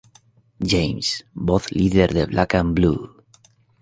James, 0.71 1.27
voz 1.33 1.71
líder 1.71 2.11
de 2.15 2.25
Black 2.25 2.55
N' 2.55 2.73
Blue. 2.73 3.21